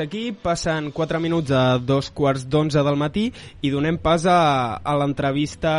Aquí 0.00 0.32
passen 0.32 0.90
4 0.90 1.20
minuts 1.20 1.52
a 1.54 1.78
dos 1.78 2.10
quarts 2.10 2.48
d'onze 2.50 2.82
del 2.82 2.96
matí 2.96 3.28
i 3.62 3.70
donem 3.70 3.98
pas 3.98 4.24
a, 4.26 4.80
a 4.82 4.94
l'entrevista 4.98 5.74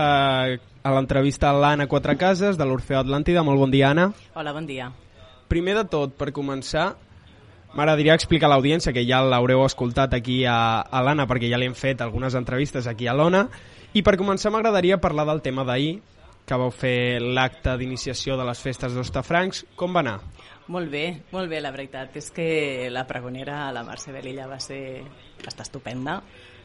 a 0.85 0.91
l'entrevista 0.93 1.49
a 1.49 1.57
l'Anna 1.57 1.87
Quatre 1.89 2.13
Cases 2.15 2.59
de 2.59 2.65
l'Orfeo 2.65 2.99
Atlàntida. 2.99 3.41
Molt 3.41 3.57
bon 3.57 3.71
dia, 3.73 3.89
Anna. 3.89 4.11
Hola, 4.37 4.53
bon 4.53 4.67
dia. 4.69 4.91
Primer 5.49 5.73
de 5.79 5.83
tot, 5.89 6.13
per 6.13 6.29
començar, 6.29 6.91
m'agradaria 7.73 8.13
explicar 8.13 8.45
a 8.45 8.53
l'audiència, 8.53 8.93
que 8.93 9.01
ja 9.01 9.23
l'haureu 9.25 9.65
escoltat 9.65 10.13
aquí 10.13 10.43
a, 10.45 10.85
a 10.85 11.01
l'Anna, 11.01 11.25
perquè 11.25 11.49
ja 11.49 11.57
li 11.57 11.65
hem 11.65 11.73
fet 11.73 12.05
algunes 12.05 12.37
entrevistes 12.37 12.85
aquí 12.85 13.09
a 13.09 13.17
l'ONA, 13.17 13.47
i 13.97 14.05
per 14.05 14.13
començar 14.21 14.53
m'agradaria 14.53 15.01
parlar 15.01 15.25
del 15.31 15.41
tema 15.41 15.65
d'ahir, 15.65 15.97
que 16.45 16.61
vau 16.61 16.69
fer 16.69 17.17
l'acte 17.17 17.73
d'iniciació 17.81 18.37
de 18.37 18.45
les 18.45 18.61
festes 18.61 18.93
d'Ostafrancs. 18.93 19.65
Com 19.75 19.97
va 19.97 20.05
anar? 20.05 20.19
Molt 20.67 20.89
bé, 20.89 21.21
molt 21.29 21.45
bé, 21.45 21.59
la 21.61 21.69
veritat. 21.69 22.15
És 22.17 22.31
que 22.33 22.89
la 22.89 23.05
pregonera, 23.05 23.69
la 23.75 23.83
Mercè 23.85 24.09
Belilla, 24.15 24.47
va 24.49 24.57
ser 24.57 25.03
va 25.03 25.51
estar 25.51 25.61
estupenda, 25.61 26.15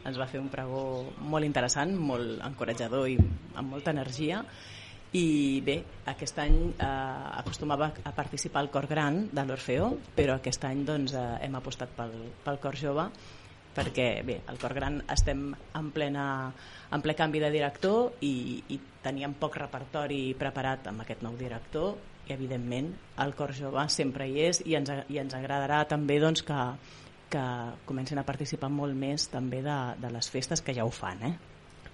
ens 0.08 0.16
va 0.16 0.28
fer 0.30 0.40
un 0.40 0.48
pregó 0.48 0.82
molt 1.20 1.44
interessant, 1.44 1.92
molt 2.00 2.40
encoratjador 2.46 3.10
i 3.12 3.18
amb 3.20 3.68
molta 3.68 3.92
energia, 3.92 4.40
i 5.12 5.60
bé, 5.66 5.76
aquest 6.08 6.38
any 6.38 6.56
eh, 6.70 6.86
acostumava 7.42 7.90
a 8.06 8.12
participar 8.16 8.62
al 8.62 8.70
cor 8.72 8.86
gran 8.88 9.24
de 9.34 9.44
l'Orfeo, 9.44 9.90
però 10.16 10.38
aquest 10.38 10.64
any 10.64 10.84
doncs, 10.86 11.12
eh, 11.18 11.26
hem 11.44 11.58
apostat 11.58 11.92
pel, 11.96 12.14
pel 12.44 12.60
cor 12.62 12.78
jove, 12.80 13.08
perquè 13.74 14.08
bé, 14.24 14.38
al 14.48 14.56
cor 14.62 14.72
gran 14.78 15.00
estem 15.12 15.50
en, 15.52 15.90
plena, 15.92 16.24
en 16.94 17.04
ple 17.04 17.16
canvi 17.18 17.42
de 17.42 17.50
director 17.52 18.16
i, 18.24 18.62
i 18.70 18.80
teníem 19.02 19.34
poc 19.42 19.58
repertori 19.60 20.30
preparat 20.38 20.88
amb 20.88 21.04
aquest 21.04 21.26
nou 21.26 21.36
director 21.38 21.98
i 22.30 22.34
evidentment 22.36 22.90
el 23.24 23.34
cor 23.38 23.52
jove 23.56 23.84
sempre 23.92 24.28
hi 24.30 24.46
és 24.48 24.62
i 24.64 24.76
ens, 24.78 24.92
i 25.10 25.20
ens 25.22 25.36
agradarà 25.36 25.82
també 25.90 26.20
doncs, 26.22 26.44
que, 26.46 26.58
que 27.32 27.44
comencin 27.88 28.20
a 28.20 28.26
participar 28.26 28.70
molt 28.72 28.96
més 28.96 29.28
també 29.32 29.64
de, 29.66 29.78
de 30.00 30.12
les 30.14 30.30
festes 30.30 30.62
que 30.62 30.76
ja 30.76 30.86
ho 30.86 30.92
fan 30.94 31.26
eh? 31.26 31.34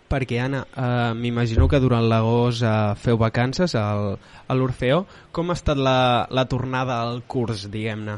Perquè, 0.07 0.37
Anna, 0.39 0.61
eh, 0.71 1.15
m'imagino 1.19 1.67
que 1.67 1.81
durant 1.83 2.05
l'agost 2.07 2.63
eh, 2.63 2.75
feu 3.03 3.19
vacances 3.19 3.75
al, 3.75 4.13
a 4.47 4.55
l'Orfeo. 4.55 5.01
Com 5.35 5.51
ha 5.51 5.57
estat 5.59 5.81
la, 5.83 6.29
la 6.31 6.45
tornada 6.47 7.01
al 7.03 7.25
curs, 7.27 7.65
diguem-ne? 7.73 8.15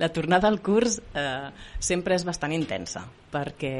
La 0.00 0.08
tornada 0.16 0.48
al 0.48 0.62
curs 0.64 0.96
eh, 1.12 1.50
sempre 1.76 2.16
és 2.16 2.24
bastant 2.24 2.56
intensa, 2.56 3.04
perquè 3.34 3.74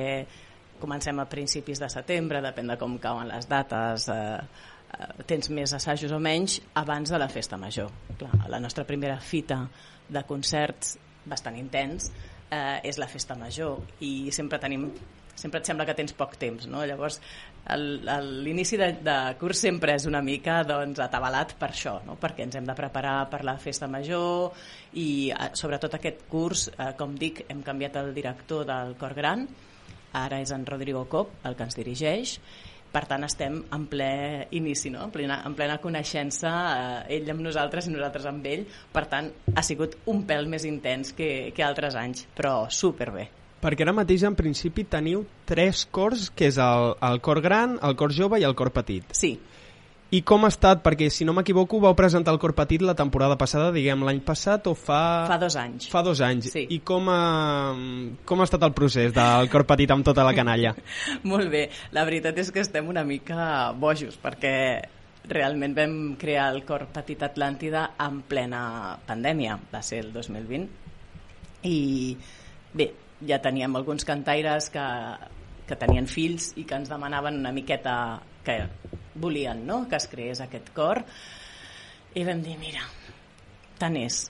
comencem 0.80 1.16
a 1.20 1.26
principis 1.32 1.80
de 1.80 1.88
setembre, 1.92 2.44
depèn 2.44 2.74
de 2.74 2.76
com 2.80 3.00
cauen 3.00 3.32
les 3.32 3.48
dates, 3.48 4.10
Eh, 4.12 4.68
tens 5.26 5.50
més 5.54 5.72
assajos 5.76 6.12
o 6.12 6.18
menys 6.22 6.58
abans 6.80 7.12
de 7.12 7.18
la 7.20 7.28
festa 7.28 7.58
major. 7.60 7.90
Clar, 8.18 8.32
la 8.50 8.60
nostra 8.60 8.84
primera 8.88 9.20
fita 9.20 9.62
de 10.10 10.24
concerts 10.26 10.96
bastant 11.30 11.56
intens 11.58 12.10
eh, 12.50 12.80
és 12.84 12.98
la 12.98 13.08
festa 13.10 13.36
major 13.38 13.80
i 14.04 14.30
sempre 14.34 14.58
tenim 14.58 14.88
sempre 15.40 15.60
et 15.62 15.68
sembla 15.68 15.86
que 15.88 15.94
tens 15.96 16.12
poc 16.16 16.34
temps, 16.40 16.66
no? 16.68 16.82
Llavors, 16.84 17.16
l'inici 18.44 18.76
de, 18.80 18.90
de 19.04 19.16
curs 19.40 19.62
sempre 19.64 19.94
és 19.96 20.04
una 20.08 20.20
mica 20.24 20.60
doncs, 20.68 21.00
atabalat 21.00 21.54
per 21.60 21.70
això, 21.72 21.94
no? 22.04 22.18
perquè 22.20 22.44
ens 22.44 22.58
hem 22.58 22.66
de 22.68 22.76
preparar 22.76 23.22
per 23.32 23.40
la 23.46 23.56
festa 23.62 23.88
major 23.88 24.52
i 25.00 25.30
eh, 25.32 25.50
sobretot 25.56 25.96
aquest 25.96 26.26
curs, 26.28 26.68
eh, 26.74 26.92
com 26.98 27.16
dic, 27.16 27.44
hem 27.48 27.64
canviat 27.66 28.00
el 28.02 28.12
director 28.16 28.66
del 28.68 28.96
Cor 29.00 29.16
Gran, 29.16 29.46
ara 30.20 30.40
és 30.42 30.52
en 30.52 30.66
Rodrigo 30.66 31.06
Cop 31.08 31.38
el 31.46 31.56
que 31.56 31.68
ens 31.68 31.78
dirigeix 31.78 32.36
per 32.92 33.04
tant 33.10 33.24
estem 33.26 33.60
en 33.74 33.86
ple 33.90 34.12
inici, 34.56 34.90
no? 34.90 35.04
en, 35.06 35.12
plena, 35.14 35.40
en 35.46 35.56
plena 35.58 35.78
coneixença, 35.82 36.52
eh, 37.08 37.18
ell 37.18 37.30
amb 37.34 37.44
nosaltres 37.46 37.88
i 37.88 37.94
nosaltres 37.94 38.26
amb 38.30 38.46
ell, 38.50 38.64
per 38.92 39.06
tant 39.10 39.30
ha 39.54 39.66
sigut 39.66 39.98
un 40.10 40.24
pèl 40.28 40.48
més 40.50 40.66
intens 40.68 41.14
que, 41.16 41.50
que 41.56 41.66
altres 41.66 41.98
anys, 41.98 42.26
però 42.36 42.64
superbé. 42.70 43.28
Perquè 43.60 43.84
ara 43.84 43.92
mateix 43.92 44.22
en 44.24 44.36
principi 44.38 44.86
teniu 44.88 45.26
tres 45.44 45.84
cors, 45.92 46.30
que 46.32 46.48
és 46.48 46.56
el, 46.64 46.94
el 47.04 47.20
cor 47.20 47.42
gran, 47.44 47.76
el 47.84 47.96
cor 48.00 48.14
jove 48.16 48.40
i 48.40 48.46
el 48.48 48.56
cor 48.56 48.72
petit. 48.72 49.04
Sí, 49.12 49.34
i 50.10 50.20
com 50.26 50.42
ha 50.44 50.50
estat? 50.50 50.80
Perquè, 50.82 51.06
si 51.12 51.26
no 51.26 51.34
m'equivoco, 51.36 51.78
vau 51.82 51.94
presentar 51.98 52.32
el 52.34 52.40
Cor 52.42 52.54
Petit 52.58 52.82
la 52.82 52.96
temporada 52.98 53.36
passada, 53.38 53.70
diguem, 53.74 54.02
l'any 54.06 54.22
passat 54.26 54.66
o 54.66 54.74
fa... 54.74 55.00
Fa 55.30 55.38
dos 55.38 55.54
anys. 55.60 55.86
Fa 55.92 56.02
dos 56.06 56.22
anys. 56.26 56.50
Sí. 56.50 56.64
I 56.74 56.80
com 56.86 57.06
ha, 57.12 57.20
com 58.26 58.42
ha 58.42 58.46
estat 58.48 58.66
el 58.66 58.74
procés 58.74 59.14
del 59.14 59.50
Cor 59.52 59.66
Petit 59.70 59.94
amb 59.94 60.06
tota 60.06 60.26
la 60.26 60.34
canalla? 60.34 60.74
Molt 61.30 61.50
bé. 61.52 61.68
La 61.94 62.02
veritat 62.08 62.38
és 62.42 62.50
que 62.50 62.64
estem 62.64 62.90
una 62.90 63.04
mica 63.06 63.70
bojos, 63.78 64.18
perquè 64.18 64.54
realment 65.30 65.76
vam 65.78 65.96
crear 66.18 66.48
el 66.56 66.64
Cor 66.66 66.88
Petit 66.90 67.22
Atlàntida 67.22 67.92
en 68.02 68.22
plena 68.26 68.62
pandèmia, 69.06 69.60
va 69.70 69.82
ser 69.86 70.02
el 70.06 70.10
2020, 70.16 70.66
i 71.70 72.16
bé, 72.74 72.90
ja 73.28 73.38
teníem 73.42 73.76
alguns 73.76 74.06
cantaires 74.08 74.70
que, 74.74 74.86
que 75.68 75.78
tenien 75.78 76.08
fills 76.10 76.54
i 76.58 76.64
que 76.64 76.78
ens 76.80 76.90
demanaven 76.90 77.38
una 77.38 77.52
miqueta 77.54 77.94
que 78.42 78.64
volien 79.20 79.64
no? 79.66 79.84
que 79.88 80.00
es 80.00 80.08
creés 80.10 80.42
aquest 80.44 80.72
cor 80.76 81.04
i 82.14 82.26
vam 82.26 82.42
dir, 82.42 82.56
mira, 82.58 82.82
tant 83.78 83.96
és 84.00 84.24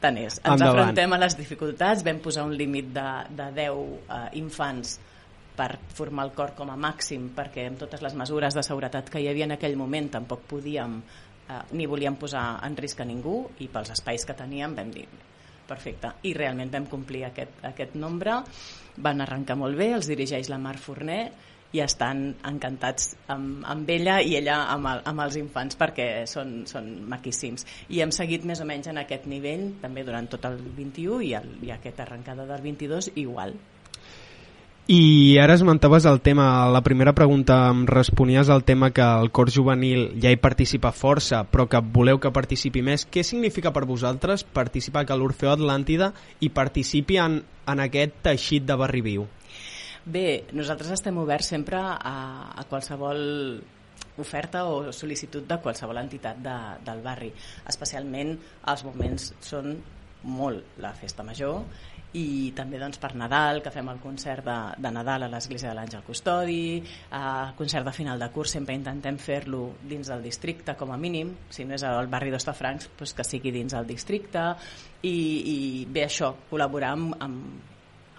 tant 0.00 0.16
és. 0.16 0.38
Ens 0.40 0.56
Endavant. 0.56 0.80
afrontem 0.80 1.12
a 1.12 1.20
les 1.20 1.36
dificultats, 1.36 2.04
vam 2.06 2.20
posar 2.24 2.46
un 2.48 2.56
límit 2.56 2.90
de, 2.94 3.08
de 3.36 3.48
10 3.58 3.80
eh, 4.16 4.20
infants 4.40 4.96
per 5.56 5.74
formar 5.92 6.24
el 6.28 6.32
cor 6.36 6.54
com 6.56 6.70
a 6.72 6.78
màxim, 6.80 7.30
perquè 7.36 7.66
amb 7.68 7.80
totes 7.82 8.02
les 8.02 8.16
mesures 8.16 8.56
de 8.56 8.64
seguretat 8.64 9.10
que 9.12 9.20
hi 9.20 9.28
havia 9.28 9.48
en 9.48 9.58
aquell 9.58 9.76
moment 9.76 10.08
tampoc 10.16 10.46
podíem 10.48 11.00
eh, 11.02 11.60
ni 11.76 11.88
volíem 11.90 12.16
posar 12.16 12.62
en 12.66 12.78
risc 12.80 13.02
a 13.02 13.08
ningú 13.08 13.42
i 13.60 13.68
pels 13.68 13.92
espais 13.96 14.24
que 14.24 14.36
teníem 14.38 14.78
vam 14.78 14.94
dir 14.94 15.06
perfecte, 15.70 16.16
i 16.26 16.32
realment 16.34 16.72
vam 16.72 16.88
complir 16.90 17.28
aquest, 17.28 17.60
aquest 17.62 17.92
nombre, 17.94 18.40
van 19.04 19.20
arrencar 19.22 19.54
molt 19.54 19.78
bé, 19.78 19.92
els 19.94 20.08
dirigeix 20.10 20.48
la 20.50 20.58
Mar 20.58 20.74
Forner 20.82 21.22
i 21.72 21.82
estan 21.84 22.22
encantats 22.46 23.14
amb, 23.30 23.64
amb 23.64 23.90
ella 23.90 24.20
i 24.22 24.36
ella 24.40 24.60
amb, 24.74 24.88
el, 24.90 25.02
amb 25.10 25.24
els 25.26 25.36
infants 25.40 25.78
perquè 25.80 26.08
són, 26.30 26.62
són 26.70 26.92
maquíssims 27.10 27.66
i 27.88 28.02
hem 28.04 28.14
seguit 28.14 28.46
més 28.48 28.62
o 28.62 28.68
menys 28.68 28.90
en 28.90 28.98
aquest 29.02 29.28
nivell 29.30 29.68
també 29.82 30.04
durant 30.06 30.26
tot 30.30 30.48
el 30.50 30.58
21 30.78 31.20
i, 31.28 31.34
el, 31.38 31.52
i 31.66 31.74
aquesta 31.74 32.06
arrencada 32.06 32.48
del 32.48 32.66
22 32.66 33.12
igual 33.22 33.54
I 34.90 35.38
ara 35.38 35.54
esmentaves 35.54 36.02
el 36.10 36.20
tema, 36.20 36.66
la 36.74 36.80
primera 36.82 37.12
pregunta 37.14 37.60
em 37.70 37.84
responies 37.86 38.48
al 38.50 38.64
tema 38.66 38.88
que 38.90 39.04
el 39.06 39.30
cor 39.30 39.52
juvenil 39.54 40.08
ja 40.18 40.32
hi 40.34 40.38
participa 40.42 40.90
força, 40.90 41.44
però 41.46 41.68
que 41.70 41.78
voleu 41.78 42.18
que 42.18 42.32
participi 42.34 42.82
més. 42.82 43.04
Què 43.06 43.22
significa 43.22 43.70
per 43.70 43.84
vosaltres 43.86 44.42
participar 44.42 45.04
que 45.06 45.14
l'Orfeo 45.14 45.52
Atlàntida 45.52 46.10
i 46.42 46.50
participi 46.50 47.20
en, 47.22 47.38
en 47.70 47.84
aquest 47.86 48.18
teixit 48.26 48.66
de 48.66 48.78
barri 48.82 49.04
viu? 49.06 49.28
Bé, 50.04 50.46
nosaltres 50.56 50.94
estem 50.96 51.18
oberts 51.20 51.50
sempre 51.52 51.76
a, 51.76 52.16
a 52.56 52.64
qualsevol 52.70 53.20
oferta 54.20 54.64
o 54.68 54.92
sol·licitud 54.96 55.44
de 55.48 55.60
qualsevol 55.60 56.00
entitat 56.00 56.40
de, 56.40 56.56
del 56.86 57.02
barri. 57.04 57.30
Especialment 57.68 58.34
els 58.72 58.84
moments 58.84 59.30
són 59.44 59.74
molt 60.24 60.80
la 60.80 60.92
festa 60.96 61.24
major 61.24 61.62
i 62.16 62.50
també 62.56 62.80
doncs, 62.80 62.98
per 62.98 63.12
Nadal, 63.14 63.60
que 63.62 63.70
fem 63.70 63.86
el 63.92 64.00
concert 64.02 64.44
de, 64.44 64.56
de 64.82 64.90
Nadal 64.90 65.24
a 65.24 65.30
l'Església 65.30 65.70
de 65.70 65.76
l'Àngel 65.78 66.02
Custodi, 66.02 66.80
eh, 66.80 67.52
concert 67.56 67.86
de 67.86 67.94
final 67.94 68.18
de 68.18 68.28
curs, 68.34 68.56
sempre 68.56 68.74
intentem 68.74 69.18
fer-lo 69.20 69.76
dins 69.86 70.10
del 70.10 70.24
districte 70.26 70.74
com 70.80 70.90
a 70.90 70.98
mínim, 70.98 71.36
si 71.54 71.64
no 71.64 71.76
és 71.76 71.84
al 71.86 72.10
barri 72.10 72.32
d'Ostafrancs, 72.34 72.90
doncs 72.98 73.14
que 73.14 73.26
sigui 73.28 73.54
dins 73.54 73.76
del 73.76 73.86
districte, 73.86 74.48
i, 75.06 75.14
i 75.14 75.58
bé, 75.86 76.08
això, 76.08 76.34
col·laborar 76.50 76.96
amb, 76.96 77.14
amb, 77.22 77.69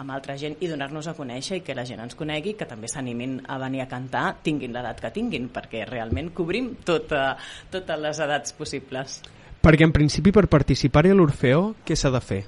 amb 0.01 0.13
altra 0.15 0.35
gent 0.37 0.57
i 0.59 0.69
donar-nos 0.69 1.07
a 1.07 1.15
conèixer 1.17 1.59
i 1.59 1.63
que 1.65 1.75
la 1.77 1.85
gent 1.87 2.01
ens 2.03 2.17
conegui, 2.17 2.55
que 2.57 2.67
també 2.69 2.89
s'animin 2.91 3.39
a 3.47 3.57
venir 3.61 3.83
a 3.83 3.89
cantar, 3.91 4.25
tinguin 4.43 4.73
l'edat 4.75 5.01
que 5.03 5.13
tinguin, 5.15 5.49
perquè 5.53 5.85
realment 5.89 6.31
cobrim 6.37 6.73
tot, 6.87 7.13
uh, 7.13 7.35
totes 7.73 8.01
les 8.01 8.23
edats 8.25 8.57
possibles. 8.57 9.19
Perquè 9.61 9.85
en 9.85 9.93
principi 9.93 10.33
per 10.33 10.47
participar-hi 10.49 11.13
a 11.13 11.17
l'Orfeo, 11.17 11.67
què 11.85 11.97
s'ha 11.97 12.09
de 12.13 12.21
fer? 12.25 12.41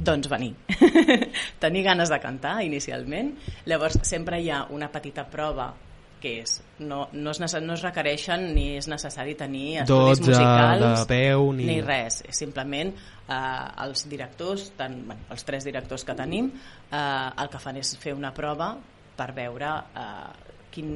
Doncs 0.00 0.30
venir. 0.30 0.54
Tenir 1.62 1.84
ganes 1.86 2.10
de 2.10 2.18
cantar 2.22 2.60
inicialment. 2.64 3.34
Llavors 3.68 4.00
sempre 4.06 4.40
hi 4.40 4.50
ha 4.50 4.64
una 4.74 4.88
petita 4.90 5.26
prova 5.28 5.70
què 6.20 6.34
és? 6.42 6.58
No, 6.78 7.06
no, 7.12 7.32
es, 7.32 7.54
no 7.64 7.74
es 7.76 7.84
requereixen 7.84 8.50
ni 8.56 8.66
és 8.78 8.88
necessari 8.90 9.34
tenir 9.38 9.80
estudis 9.84 10.22
musicals 10.24 10.84
de 10.84 11.08
veu 11.10 11.50
ni... 11.56 11.66
ni 11.68 11.80
res, 11.84 12.20
és 12.28 12.42
simplement 12.44 12.92
eh, 12.92 13.84
els 13.86 14.06
directors, 14.10 14.70
tant, 14.78 15.00
bueno, 15.08 15.26
els 15.34 15.48
tres 15.48 15.66
directors 15.68 16.06
que 16.06 16.16
tenim, 16.18 16.52
eh, 16.90 17.00
el 17.00 17.52
que 17.52 17.62
fan 17.62 17.80
és 17.80 17.96
fer 18.00 18.14
una 18.16 18.32
prova 18.36 18.72
per 19.18 19.30
veure 19.36 19.74
eh, 20.04 20.48
quin 20.70 20.90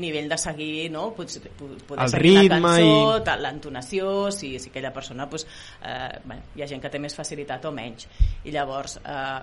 nivell 0.00 0.30
de 0.32 0.38
seguir, 0.40 0.90
no? 0.94 1.10
Poder, 1.12 1.52
poder 1.58 2.04
el 2.06 2.12
seguir 2.14 2.36
ritme 2.38 2.60
la 2.60 2.74
cançó, 2.74 3.16
i... 3.20 3.38
l'entonació, 3.44 4.12
si, 4.32 4.54
si 4.58 4.72
aquella 4.72 4.94
persona... 4.96 5.28
Pues, 5.28 5.46
eh, 5.84 6.20
bueno, 6.24 6.54
hi 6.56 6.64
ha 6.64 6.70
gent 6.70 6.80
que 6.80 6.92
té 6.92 7.02
més 7.02 7.16
facilitat 7.18 7.68
o 7.68 7.74
menys. 7.76 8.08
I 8.48 8.54
llavors 8.54 8.96
eh, 9.04 9.40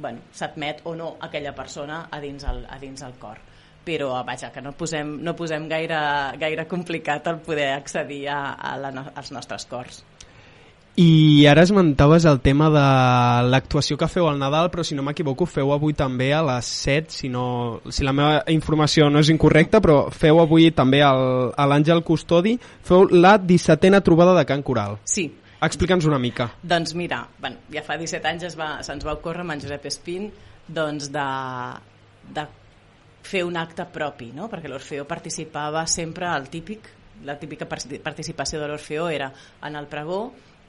bueno, 0.00 0.24
s'admet 0.32 0.80
o 0.88 0.94
no 0.98 1.16
aquella 1.22 1.52
persona 1.54 2.06
a 2.10 2.20
dins 2.24 2.48
el, 2.48 2.64
a 2.66 2.80
dins 2.80 3.04
el 3.06 3.18
cor 3.20 3.42
però 3.84 4.24
vaja, 4.26 4.50
que 4.52 4.62
no 4.64 4.72
posem, 4.76 5.16
no 5.24 5.36
posem 5.36 5.68
gaire, 5.68 6.00
gaire 6.40 6.66
complicat 6.70 7.28
el 7.30 7.40
poder 7.44 7.72
accedir 7.74 8.26
a, 8.32 8.40
a 8.54 8.76
la, 8.80 8.92
als 9.14 9.32
nostres 9.34 9.68
cors. 9.70 10.02
I 10.94 11.46
ara 11.50 11.64
esmentaves 11.66 12.22
el 12.30 12.38
tema 12.38 12.68
de 12.70 12.82
l'actuació 13.50 13.96
que 13.98 14.06
feu 14.06 14.28
al 14.30 14.38
Nadal, 14.38 14.68
però 14.70 14.84
si 14.86 14.94
no 14.94 15.02
m'equivoco 15.02 15.46
feu 15.50 15.72
avui 15.74 15.96
també 15.98 16.28
a 16.30 16.42
les 16.46 16.68
7, 16.84 17.10
si, 17.10 17.28
no, 17.28 17.80
si 17.90 18.06
la 18.06 18.14
meva 18.14 18.44
informació 18.54 19.08
no 19.10 19.18
és 19.18 19.32
incorrecta, 19.34 19.80
però 19.82 20.04
feu 20.14 20.38
avui 20.38 20.70
també 20.70 21.02
al, 21.02 21.50
a 21.58 21.66
l'Àngel 21.66 22.04
Custodi, 22.06 22.54
feu 22.86 23.08
la 23.10 23.34
17a 23.42 24.04
trobada 24.06 24.36
de 24.38 24.46
Can 24.46 24.62
Coral. 24.62 25.00
Sí. 25.02 25.26
Explica'ns 25.64 26.06
una 26.06 26.20
mica. 26.22 26.52
Doncs 26.62 26.94
mira, 26.94 27.24
bueno, 27.40 27.64
ja 27.74 27.82
fa 27.82 27.98
17 27.98 28.30
anys 28.30 28.46
es 28.52 28.58
va, 28.58 28.76
se'ns 28.86 29.02
va 29.02 29.16
ocórrer 29.18 29.42
amb 29.42 29.56
en 29.56 29.64
Josep 29.64 29.88
Espín 29.90 30.28
doncs 30.68 31.10
de, 31.10 31.26
de 32.36 32.46
fer 33.24 33.42
un 33.44 33.56
acte 33.56 33.86
propi, 33.88 34.30
no? 34.36 34.48
perquè 34.52 34.68
l'Orfeo 34.68 35.06
participava 35.08 35.86
sempre 35.88 36.28
al 36.28 36.50
típic, 36.52 36.90
la 37.24 37.38
típica 37.40 37.66
participació 37.66 38.60
de 38.60 38.68
l'Orfeo 38.68 39.08
era 39.08 39.30
en 39.64 39.78
el 39.80 39.88
pregó 39.88 40.26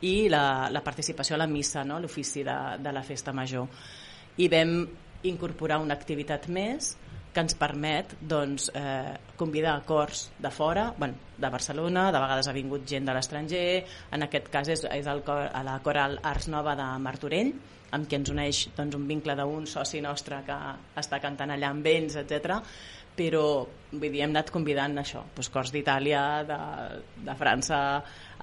i 0.07 0.29
la, 0.29 0.69
la 0.71 0.83
participació 0.83 1.35
a 1.35 1.41
la 1.41 1.49
missa, 1.51 1.83
no? 1.83 1.99
l'ofici 1.99 2.43
de, 2.47 2.57
de 2.79 2.93
la 2.95 3.03
festa 3.03 3.33
major. 3.35 3.67
I 4.37 4.47
vam 4.51 4.77
incorporar 5.25 5.81
una 5.83 5.95
activitat 5.97 6.47
més 6.53 6.93
que 7.35 7.43
ens 7.43 7.55
permet 7.59 8.15
doncs, 8.23 8.69
eh, 8.73 9.15
convidar 9.35 9.75
cors 9.85 10.29
de 10.39 10.49
fora, 10.51 10.87
bueno, 10.97 11.19
de 11.37 11.49
Barcelona, 11.51 12.07
de 12.11 12.19
vegades 12.23 12.47
ha 12.47 12.55
vingut 12.55 12.85
gent 12.87 13.05
de 13.05 13.13
l'estranger, 13.13 13.67
en 14.15 14.23
aquest 14.23 14.47
cas 14.53 14.71
és, 14.71 14.85
és 14.87 15.07
el 15.11 15.19
cor, 15.27 15.49
a 15.51 15.63
la 15.67 15.75
Coral 15.83 16.15
Arts 16.23 16.47
Nova 16.47 16.77
de 16.79 16.85
Martorell, 17.03 17.51
amb 17.95 18.07
qui 18.07 18.17
ens 18.17 18.31
uneix 18.31 18.61
doncs, 18.77 18.95
un 18.95 19.07
vincle 19.09 19.35
d'un 19.35 19.67
soci 19.67 19.99
nostre 20.03 20.39
que 20.47 20.55
està 21.01 21.19
cantant 21.23 21.51
allà 21.51 21.73
amb 21.75 21.91
ells, 21.91 22.15
etc. 22.23 22.55
Però 23.15 23.43
vull 23.91 24.09
dir, 24.09 24.23
hem 24.23 24.31
anat 24.31 24.51
convidant 24.55 24.95
això, 25.03 25.25
doncs, 25.35 25.51
cors 25.51 25.75
d'Itàlia, 25.75 26.23
de, 26.47 26.61
de 27.27 27.35
França, 27.39 27.81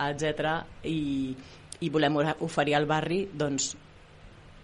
etc. 0.08 0.52
I, 0.84 1.32
i 1.80 1.90
volem 1.90 2.20
oferir 2.44 2.76
al 2.76 2.88
barri 2.88 3.24
doncs, 3.32 3.72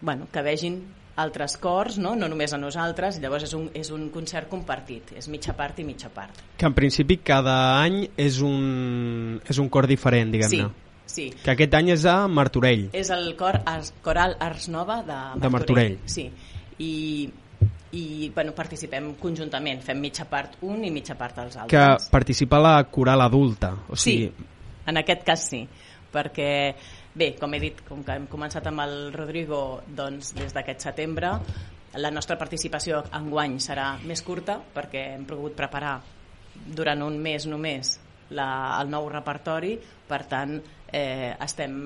bueno, 0.01 0.29
que 0.33 0.45
vegin 0.45 0.83
altres 1.19 1.56
cors, 1.61 1.99
no? 1.99 2.15
no 2.17 2.29
només 2.31 2.55
a 2.55 2.59
nosaltres, 2.61 3.19
llavors 3.23 3.49
és 3.49 3.55
un, 3.59 3.69
és 3.76 3.91
un 3.94 4.09
concert 4.15 4.49
compartit, 4.50 5.12
és 5.19 5.29
mitja 5.32 5.55
part 5.59 5.79
i 5.82 5.87
mitja 5.87 6.11
part. 6.15 6.44
Que 6.59 6.69
en 6.69 6.76
principi 6.76 7.19
cada 7.26 7.56
any 7.81 8.05
és 8.17 8.38
un, 8.44 9.41
és 9.49 9.59
un 9.59 9.70
cor 9.73 9.88
diferent, 9.91 10.31
diguem-ne. 10.35 10.69
Sí, 10.69 10.85
Sí. 11.09 11.31
Que 11.43 11.55
aquest 11.55 11.73
any 11.73 11.88
és 11.94 12.03
a 12.05 12.26
Martorell. 12.29 12.91
És 12.93 13.09
el 13.15 13.31
cor 13.38 13.56
Ars, 13.65 13.94
Coral 14.05 14.35
Ars 14.44 14.67
Nova 14.69 14.99
de 15.00 15.15
Martorell. 15.17 15.41
De 15.41 15.50
Martorell. 15.55 15.94
Sí. 16.05 16.26
I, 16.85 16.91
i 17.97 18.29
bueno, 18.35 18.53
participem 18.53 19.14
conjuntament, 19.21 19.81
fem 19.87 20.03
mitja 20.05 20.29
part 20.29 20.61
un 20.69 20.85
i 20.85 20.93
mitja 20.93 21.17
part 21.19 21.41
els 21.41 21.56
altres. 21.56 21.73
Que 21.73 22.12
participa 22.12 22.61
la 22.61 22.76
coral 22.93 23.25
adulta. 23.25 23.73
O 23.88 23.97
sigui... 23.97 24.29
Sí, 24.29 24.49
en 24.88 25.00
aquest 25.00 25.25
cas 25.25 25.49
sí, 25.49 25.62
perquè 26.12 26.50
bé, 27.19 27.32
com 27.38 27.55
he 27.55 27.61
dit, 27.62 27.81
com 27.88 28.05
que 28.06 28.15
hem 28.15 28.29
començat 28.31 28.67
amb 28.70 28.85
el 28.85 28.97
Rodrigo 29.15 29.82
doncs, 29.87 30.32
des 30.38 30.55
d'aquest 30.55 30.87
setembre, 30.88 31.32
la 31.99 32.11
nostra 32.12 32.37
participació 32.38 33.00
enguany 33.17 33.56
serà 33.65 33.94
més 34.06 34.23
curta 34.23 34.59
perquè 34.75 35.09
hem 35.15 35.25
pogut 35.26 35.56
preparar 35.56 35.97
durant 36.55 37.03
un 37.06 37.17
mes 37.23 37.47
només 37.49 37.97
la, 38.37 38.49
el 38.81 38.91
nou 38.93 39.09
repertori, 39.11 39.76
per 40.09 40.23
tant 40.29 40.59
eh, 40.93 41.35
estem 41.41 41.81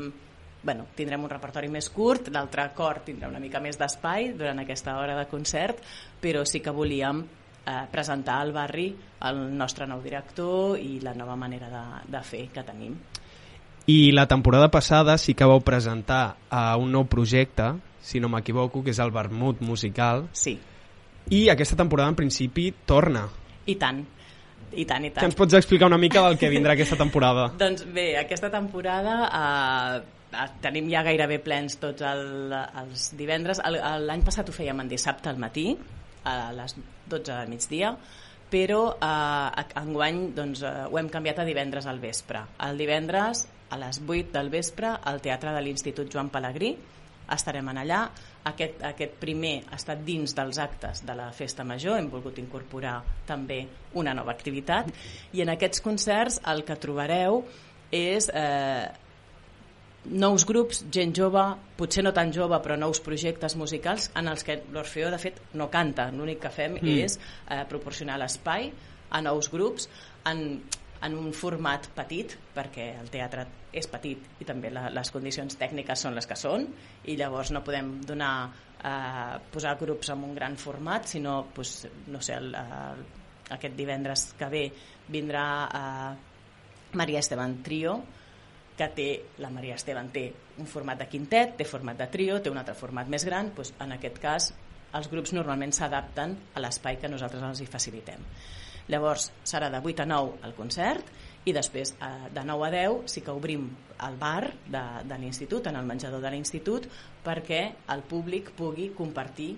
bueno, 0.63 0.87
tindrem 0.95 1.25
un 1.25 1.31
repertori 1.31 1.69
més 1.71 1.89
curt, 1.91 2.29
l'altre 2.35 2.69
cor 2.77 3.03
tindrà 3.07 3.31
una 3.31 3.41
mica 3.43 3.61
més 3.61 3.79
d'espai 3.79 4.33
durant 4.39 4.63
aquesta 4.63 4.95
hora 4.99 5.17
de 5.19 5.27
concert, 5.31 5.81
però 6.23 6.45
sí 6.47 6.61
que 6.63 6.75
volíem 6.75 7.25
eh, 7.67 7.81
presentar 7.91 8.39
al 8.41 8.53
barri 8.55 8.93
el 9.27 9.43
nostre 9.59 9.89
nou 9.91 10.03
director 10.03 10.79
i 10.79 11.01
la 11.03 11.17
nova 11.19 11.35
manera 11.39 11.71
de, 11.73 11.85
de 12.15 12.23
fer 12.27 12.47
que 12.55 12.67
tenim. 12.67 12.95
I 13.87 14.13
la 14.13 14.29
temporada 14.29 14.71
passada 14.71 15.19
sí 15.19 15.35
que 15.35 15.47
vau 15.49 15.61
presentar 15.61 16.37
a 16.51 16.77
un 16.79 16.93
nou 16.95 17.09
projecte, 17.11 17.73
si 18.03 18.21
no 18.23 18.31
m'equivoco, 18.31 18.83
que 18.85 18.95
és 18.95 19.01
el 19.03 19.11
Vermut 19.15 19.63
Musical. 19.63 20.29
Sí. 20.33 20.55
I 21.31 21.49
aquesta 21.51 21.79
temporada 21.79 22.11
en 22.13 22.19
principi 22.19 22.71
torna. 22.87 23.27
I 23.67 23.77
tant. 23.79 24.03
I 24.73 24.87
tant, 24.89 25.05
i 25.05 25.11
tant. 25.11 25.21
Que 25.21 25.29
ens 25.29 25.37
pots 25.37 25.59
explicar 25.59 25.91
una 25.91 25.99
mica 26.01 26.23
del 26.25 26.39
que 26.39 26.51
vindrà 26.51 26.77
aquesta 26.77 26.97
temporada? 26.97 27.51
doncs 27.63 27.85
bé, 27.93 28.13
aquesta 28.21 28.51
temporada 28.55 29.17
eh, 29.29 30.47
tenim 30.63 30.89
ja 30.93 31.03
gairebé 31.07 31.41
plens 31.45 31.77
tots 31.83 32.07
el, 32.07 32.55
els 32.55 33.11
divendres. 33.19 33.61
L'any 33.63 34.23
passat 34.27 34.49
ho 34.49 34.55
fèiem 34.55 34.85
en 34.85 34.91
dissabte 34.91 35.31
al 35.31 35.43
matí, 35.43 35.73
a 36.25 36.53
les 36.55 36.77
12 37.11 37.33
del 37.33 37.51
migdia, 37.51 37.97
però 38.53 38.85
eh, 38.95 39.65
enguany 39.83 40.23
doncs, 40.37 40.63
eh, 40.63 40.87
ho 40.87 41.03
hem 41.03 41.11
canviat 41.13 41.43
a 41.43 41.49
divendres 41.49 41.91
al 41.91 42.01
vespre. 42.01 42.47
El 42.67 42.81
divendres 42.81 43.45
a 43.73 43.79
les 43.81 44.03
8 44.05 44.35
del 44.35 44.51
vespre 44.53 44.93
al 45.03 45.23
Teatre 45.25 45.55
de 45.57 45.63
l'Institut 45.65 46.13
Joan 46.13 46.29
Pellegrí, 46.33 46.75
estarem 47.33 47.69
en 47.73 47.81
allà. 47.83 48.03
Aquest, 48.51 48.81
aquest 48.85 49.15
primer 49.23 49.61
ha 49.71 49.79
estat 49.79 50.01
dins 50.05 50.35
dels 50.35 50.59
actes 50.59 51.05
de 51.07 51.15
la 51.15 51.31
Festa 51.33 51.65
Major, 51.65 51.99
hem 51.99 52.11
volgut 52.11 52.41
incorporar 52.43 52.97
també 53.27 53.63
una 53.99 54.15
nova 54.19 54.35
activitat, 54.35 54.91
i 55.33 55.45
en 55.45 55.53
aquests 55.55 55.85
concerts 55.85 56.41
el 56.51 56.65
que 56.67 56.77
trobareu 56.83 57.45
és 57.95 58.27
eh, 58.35 58.89
nous 60.11 60.45
grups, 60.49 60.83
gent 60.91 61.15
jove, 61.15 61.45
potser 61.79 62.03
no 62.03 62.11
tan 62.17 62.33
jove, 62.35 62.59
però 62.65 62.77
nous 62.77 63.01
projectes 63.05 63.55
musicals 63.57 64.11
en 64.19 64.29
els 64.33 64.43
que 64.43 64.59
l'Orfeo, 64.75 65.13
de 65.15 65.21
fet, 65.23 65.39
no 65.55 65.71
canta. 65.71 66.11
L'únic 66.11 66.43
que 66.43 66.51
fem 66.51 66.79
mm. 66.81 66.97
és 67.07 67.19
eh, 67.23 67.63
proporcionar 67.71 68.19
l'espai 68.19 68.73
a 69.13 69.23
nous 69.23 69.51
grups 69.53 69.87
en, 70.27 70.59
en 71.07 71.19
un 71.19 71.31
format 71.37 71.87
petit, 71.95 72.35
perquè 72.57 72.95
el 72.99 73.13
teatre 73.13 73.47
és 73.73 73.89
petit 73.89 74.43
i 74.43 74.47
també 74.49 74.71
la, 74.73 74.89
les 74.93 75.11
condicions 75.15 75.57
tècniques 75.59 76.05
són 76.05 76.17
les 76.17 76.29
que 76.29 76.37
són 76.37 76.67
i 77.09 77.17
llavors 77.17 77.53
no 77.55 77.65
podem 77.65 77.95
donar 78.07 78.33
eh, 78.49 79.37
posar 79.53 79.77
grups 79.81 80.13
en 80.13 80.25
un 80.29 80.35
gran 80.37 80.57
format 80.61 81.09
sinó 81.09 81.47
pues, 81.55 81.87
no 82.13 82.21
sé, 82.21 82.37
el, 82.37 82.55
el, 82.55 83.05
aquest 83.57 83.77
divendres 83.79 84.27
que 84.39 84.51
ve 84.53 84.65
vindrà 85.09 85.47
eh, 85.69 86.11
Maria 87.01 87.23
Esteban 87.25 87.63
Trio 87.65 87.97
que 88.77 88.89
té, 88.97 89.09
la 89.45 89.51
Maria 89.53 89.77
Esteban 89.77 90.09
té 90.13 90.27
un 90.61 90.69
format 90.69 91.01
de 91.01 91.07
quintet, 91.09 91.57
té 91.59 91.65
format 91.69 91.99
de 91.99 92.07
trio, 92.13 92.39
té 92.41 92.51
un 92.51 92.61
altre 92.61 92.75
format 92.75 93.09
més 93.09 93.25
gran, 93.29 93.51
doncs 93.57 93.75
en 93.85 93.93
aquest 93.99 94.17
cas 94.21 94.49
els 94.97 95.09
grups 95.13 95.33
normalment 95.37 95.73
s'adapten 95.77 96.35
a 96.55 96.61
l'espai 96.61 96.99
que 97.01 97.09
nosaltres 97.09 97.45
els 97.47 97.63
hi 97.63 97.69
facilitem. 97.69 98.25
Llavors 98.93 99.29
serà 99.47 99.71
de 99.73 99.81
8 99.81 100.05
a 100.05 100.09
9 100.11 100.41
el 100.49 100.57
concert 100.57 101.13
i 101.45 101.55
després 101.55 101.95
eh, 101.99 102.29
de 102.35 102.45
9 102.47 102.69
a 102.69 102.71
10 102.75 103.11
sí 103.11 103.23
que 103.25 103.35
obrim 103.35 103.67
el 104.07 104.17
bar 104.19 104.53
de, 104.67 104.83
de 105.09 105.19
l'institut, 105.19 105.67
en 105.67 105.79
el 105.79 105.87
menjador 105.87 106.23
de 106.23 106.31
l'institut, 106.35 106.89
perquè 107.25 107.63
el 107.95 108.03
públic 108.07 108.51
pugui 108.59 108.91
compartir 108.97 109.53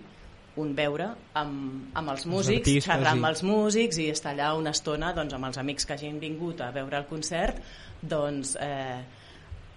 un 0.60 0.70
veure 0.76 1.08
amb, 1.34 1.90
amb 1.98 2.12
els 2.12 2.26
músics, 2.30 2.70
els 2.70 2.86
xerrar 2.86 3.14
amb 3.16 3.26
els 3.26 3.42
músics 3.42 3.98
i 3.98 4.08
estar 4.12 4.32
allà 4.34 4.52
una 4.54 4.70
estona 4.76 5.10
doncs, 5.16 5.34
amb 5.34 5.48
els 5.50 5.58
amics 5.58 5.86
que 5.88 5.96
hagin 5.96 6.20
vingut 6.22 6.62
a 6.62 6.70
veure 6.74 7.00
el 7.00 7.08
concert, 7.10 7.58
doncs 8.00 8.54
eh, 8.62 9.02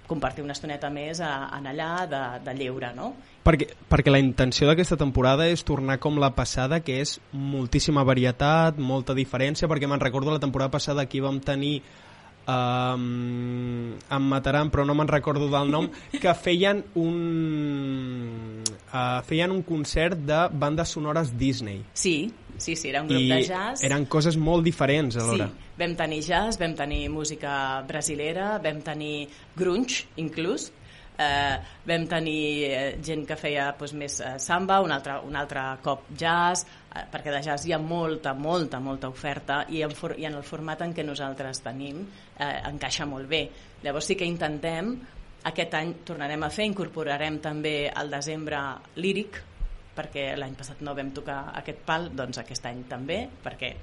compartir 0.08 0.44
una 0.44 0.56
estoneta 0.56 0.90
més 0.94 1.22
a, 1.22 1.34
a 1.52 1.60
allà 1.60 1.92
de, 2.10 2.24
de 2.46 2.56
lleure, 2.58 2.94
no? 2.96 3.12
Perquè, 3.48 3.70
perquè 3.88 4.12
la 4.12 4.20
intenció 4.24 4.68
d'aquesta 4.68 4.98
temporada 5.00 5.48
és 5.48 5.64
tornar 5.68 6.00
com 6.04 6.20
la 6.20 6.34
passada, 6.36 6.82
que 6.84 7.00
és 7.04 7.18
moltíssima 7.32 8.04
varietat, 8.08 8.80
molta 8.80 9.16
diferència, 9.18 9.70
perquè 9.72 9.88
me'n 9.88 10.04
recordo 10.04 10.34
la 10.34 10.44
temporada 10.44 10.74
passada 10.74 11.06
aquí 11.06 11.24
vam 11.24 11.40
tenir 11.44 11.82
um, 12.48 13.94
em 14.00 14.28
mataran 14.32 14.72
però 14.72 14.86
no 14.88 14.96
me'n 14.98 15.10
recordo 15.12 15.50
del 15.52 15.72
nom 15.72 15.90
que 16.22 16.34
feien 16.34 16.84
un 16.96 18.64
uh, 18.64 19.20
feien 19.28 19.54
un 19.54 19.64
concert 19.68 20.20
de 20.28 20.48
bandes 20.52 20.96
sonores 20.96 21.34
Disney 21.38 21.84
sí, 21.94 22.32
sí, 22.58 22.76
sí, 22.76 22.90
era 22.90 23.02
un 23.02 23.08
grup 23.08 23.22
I 23.22 23.30
de 23.32 23.44
jazz. 23.48 23.84
eren 23.84 24.06
coses 24.06 24.38
molt 24.38 24.66
diferents 24.66 25.18
alhora 25.18 25.48
sí, 25.50 25.68
vam 25.78 25.96
tenir 25.96 26.24
jazz, 26.26 26.58
vam 26.60 26.74
tenir 26.76 27.08
música 27.14 27.84
brasilera 27.88 28.58
vam 28.64 28.82
tenir 28.82 29.28
grunge 29.56 30.08
inclús. 30.18 30.72
Eh, 31.18 31.58
vam 31.90 32.04
tenir 32.06 32.66
eh, 32.70 32.98
gent 33.02 33.24
que 33.26 33.36
feia 33.40 33.72
doncs, 33.74 33.94
més 33.98 34.20
eh, 34.22 34.36
samba, 34.38 34.78
un 34.86 34.92
altre, 34.94 35.16
un 35.26 35.34
altre 35.36 35.64
cop 35.82 36.12
jazz, 36.14 36.62
eh, 36.94 37.08
perquè 37.10 37.34
de 37.34 37.40
jazz 37.42 37.66
hi 37.66 37.74
ha 37.74 37.80
molta, 37.82 38.36
molta, 38.38 38.78
molta 38.78 39.10
oferta 39.10 39.64
i 39.74 39.82
en, 39.82 39.96
for, 39.98 40.14
i 40.14 40.28
en 40.30 40.38
el 40.38 40.46
format 40.46 40.86
en 40.86 40.94
què 40.94 41.02
nosaltres 41.08 41.64
tenim 41.66 42.04
eh, 42.06 42.62
encaixa 42.70 43.10
molt 43.10 43.26
bé. 43.32 43.48
Llavors 43.82 44.12
sí 44.12 44.18
que 44.20 44.30
intentem, 44.30 44.94
aquest 45.50 45.74
any 45.80 45.96
tornarem 46.06 46.46
a 46.46 46.52
fer, 46.54 46.70
incorporarem 46.70 47.42
també 47.42 47.76
al 47.90 48.14
desembre 48.14 48.62
líric, 49.02 49.42
perquè 49.98 50.30
l'any 50.38 50.56
passat 50.58 50.82
no 50.86 50.96
vam 50.96 51.12
tocar 51.16 51.42
aquest 51.58 51.82
pal, 51.86 52.12
doncs 52.16 52.40
aquest 52.42 52.66
any 52.70 52.84
també, 52.90 53.24
perquè 53.44 53.74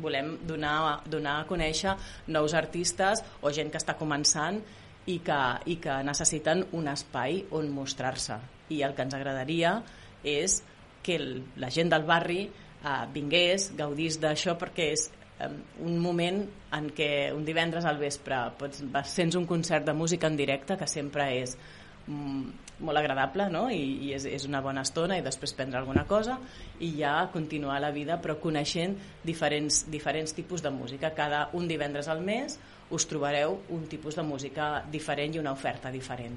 volem 0.00 0.38
donar, 0.46 1.02
donar 1.06 1.40
a 1.40 1.46
conèixer 1.46 1.94
nous 2.34 2.54
artistes 2.54 3.22
o 3.42 3.52
gent 3.54 3.70
que 3.70 3.78
està 3.78 3.94
començant 3.98 4.58
i 5.06 5.18
que, 5.24 5.40
i 5.70 5.76
que 5.82 5.98
necessiten 6.06 6.64
un 6.72 6.88
espai 6.90 7.44
on 7.54 7.70
mostrar-se. 7.72 8.38
I 8.72 8.82
el 8.82 8.94
que 8.96 9.04
ens 9.04 9.14
agradaria 9.14 9.76
és 10.24 10.62
que 11.04 11.18
el, 11.20 11.28
la 11.60 11.70
gent 11.70 11.92
del 11.92 12.06
barri 12.08 12.46
eh, 12.48 13.04
vingués, 13.12 13.70
gaudís 13.76 14.18
d'això 14.22 14.56
perquè 14.60 14.88
és 14.94 15.06
eh, 15.44 15.50
un 15.84 15.98
moment 16.00 16.40
en 16.74 16.90
què 16.96 17.10
un 17.36 17.44
divendres 17.44 17.84
al 17.84 18.00
vespre 18.00 18.40
pots, 18.58 18.82
sents 19.12 19.36
un 19.36 19.46
concert 19.46 19.84
de 19.86 19.94
música 19.96 20.30
en 20.30 20.40
directe 20.40 20.78
que 20.80 20.88
sempre 20.88 21.28
és 21.42 21.58
molt 22.06 22.98
agradable 22.98 23.48
no? 23.52 23.66
I, 23.70 24.08
i 24.08 24.12
és, 24.16 24.26
és 24.28 24.46
una 24.48 24.60
bona 24.64 24.82
estona 24.84 25.18
i 25.18 25.24
després 25.24 25.54
prendre 25.56 25.78
alguna 25.80 26.04
cosa 26.10 26.38
i 26.80 26.90
ja 26.98 27.16
continuar 27.32 27.80
la 27.82 27.92
vida 27.94 28.18
però 28.22 28.36
coneixent 28.42 28.96
diferents, 29.24 29.84
diferents 29.90 30.34
tipus 30.36 30.62
de 30.62 30.72
música 30.74 31.14
cada 31.16 31.48
un 31.52 31.68
divendres 31.68 32.08
al 32.08 32.24
mes 32.24 32.58
us 32.90 33.06
trobareu 33.08 33.60
un 33.72 33.86
tipus 33.88 34.18
de 34.18 34.26
música 34.26 34.82
diferent 34.90 35.36
i 35.36 35.40
una 35.40 35.54
oferta 35.54 35.92
diferent 35.94 36.36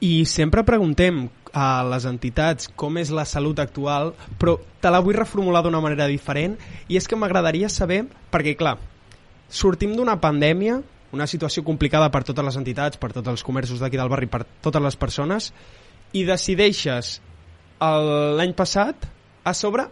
i 0.00 0.26
sempre 0.28 0.64
preguntem 0.66 1.24
a 1.56 1.80
les 1.88 2.04
entitats 2.04 2.68
com 2.76 2.98
és 3.00 3.08
la 3.14 3.24
salut 3.24 3.58
actual, 3.62 4.10
però 4.36 4.58
te 4.82 4.90
la 4.92 5.00
vull 5.00 5.16
reformular 5.16 5.62
d'una 5.64 5.80
manera 5.80 6.08
diferent 6.10 6.58
i 6.88 6.98
és 7.00 7.08
que 7.08 7.16
m'agradaria 7.16 7.70
saber, 7.72 8.02
perquè 8.32 8.52
clar, 8.60 8.76
sortim 9.48 9.94
d'una 9.96 10.18
pandèmia 10.20 10.82
una 11.12 11.26
situació 11.30 11.62
complicada 11.66 12.10
per 12.10 12.24
totes 12.26 12.44
les 12.44 12.56
entitats, 12.58 12.98
per 12.98 13.12
tots 13.14 13.28
els 13.28 13.44
comerços 13.46 13.82
d'aquí 13.82 13.98
del 14.00 14.10
barri, 14.10 14.26
per 14.30 14.44
totes 14.64 14.82
les 14.82 14.96
persones, 14.96 15.52
i 16.16 16.24
decideixes 16.26 17.20
l'any 17.80 18.54
passat, 18.56 19.06
a 19.46 19.52
sobre, 19.54 19.86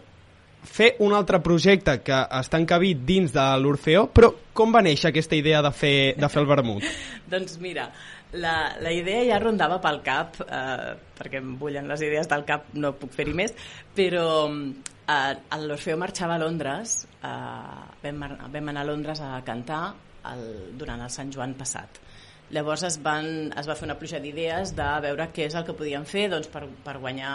fer 0.65 0.95
un 1.05 1.13
altre 1.13 1.39
projecte 1.45 1.99
que 2.03 2.17
està 2.39 2.59
encabit 2.59 3.05
dins 3.07 3.31
de 3.31 3.45
l'Orfeó, 3.61 4.07
però 4.11 4.31
com 4.57 4.73
va 4.73 4.81
néixer 4.83 5.11
aquesta 5.11 5.37
idea 5.37 5.61
de 5.63 5.71
fer, 5.71 6.15
de 6.17 6.29
fer 6.31 6.41
el 6.41 6.49
vermut? 6.49 6.87
doncs 7.31 7.59
mira, 7.61 7.87
la, 8.33 8.55
la 8.81 8.91
idea 8.91 9.23
ja 9.29 9.39
rondava 9.39 9.79
pel 9.83 10.01
cap, 10.05 10.41
eh, 10.43 10.95
perquè 11.15 11.39
em 11.39 11.53
bullen 11.61 11.87
les 11.91 12.03
idees 12.03 12.27
del 12.31 12.43
cap, 12.47 12.67
no 12.73 12.95
puc 12.99 13.13
fer-hi 13.15 13.35
més, 13.37 13.53
però 13.95 14.25
eh, 14.49 15.59
l'Orfeó 15.61 15.99
marxava 16.01 16.35
a 16.35 16.41
Londres, 16.41 17.03
eh, 17.21 17.85
vam, 18.03 18.25
vam 18.51 18.73
anar 18.73 18.83
a 18.83 18.89
Londres 18.89 19.21
a 19.23 19.37
cantar 19.47 19.83
el, 20.33 20.45
durant 20.79 21.01
el 21.05 21.11
Sant 21.13 21.33
Joan 21.33 21.55
passat. 21.59 22.01
Llavors 22.53 22.83
es, 22.85 22.99
van, 23.01 23.27
es 23.57 23.65
va 23.65 23.75
fer 23.77 23.87
una 23.87 23.97
pluja 23.97 24.19
d'idees 24.21 24.75
de 24.77 24.85
veure 25.01 25.25
què 25.33 25.47
és 25.49 25.55
el 25.57 25.65
que 25.65 25.73
podien 25.77 26.05
fer 26.05 26.27
doncs, 26.29 26.49
per, 26.53 26.67
per 26.85 26.99
guanyar 27.01 27.31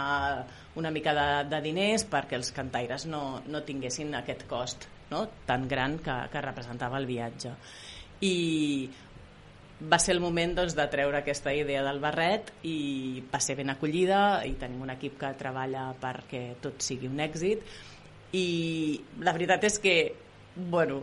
una 0.79 0.91
mica 0.95 1.13
de, 1.17 1.27
de 1.51 1.59
diners 1.65 2.05
perquè 2.07 2.39
els 2.39 2.53
cantaires 2.55 3.05
no, 3.11 3.41
no 3.51 3.63
tinguessin 3.67 4.15
aquest 4.15 4.47
cost 4.47 4.87
no? 5.11 5.25
tan 5.45 5.67
gran 5.67 5.99
que, 5.99 6.15
que 6.31 6.43
representava 6.47 6.99
el 7.01 7.09
viatge. 7.09 7.51
I 8.23 8.35
va 9.91 9.99
ser 9.99 10.15
el 10.15 10.23
moment 10.23 10.55
doncs, 10.55 10.77
de 10.77 10.87
treure 10.93 11.19
aquesta 11.19 11.51
idea 11.57 11.83
del 11.83 11.99
barret 11.99 12.53
i 12.63 13.21
va 13.33 13.41
ser 13.43 13.57
ben 13.59 13.73
acollida 13.73 14.41
i 14.47 14.55
tenim 14.61 14.83
un 14.85 14.93
equip 14.93 15.17
que 15.19 15.35
treballa 15.39 15.89
perquè 15.99 16.43
tot 16.63 16.85
sigui 16.85 17.09
un 17.09 17.19
èxit 17.19 17.65
i 18.37 18.45
la 19.25 19.33
veritat 19.35 19.65
és 19.67 19.79
que 19.81 19.95
bueno, 20.55 21.01